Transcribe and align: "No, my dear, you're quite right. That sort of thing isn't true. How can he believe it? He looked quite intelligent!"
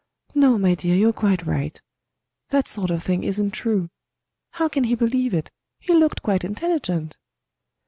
"No, 0.33 0.57
my 0.57 0.73
dear, 0.73 0.95
you're 0.95 1.13
quite 1.13 1.45
right. 1.45 1.79
That 2.49 2.67
sort 2.67 2.89
of 2.89 3.03
thing 3.03 3.23
isn't 3.23 3.51
true. 3.51 3.91
How 4.53 4.67
can 4.67 4.85
he 4.85 4.95
believe 4.95 5.31
it? 5.31 5.51
He 5.79 5.93
looked 5.93 6.23
quite 6.23 6.43
intelligent!" 6.43 7.19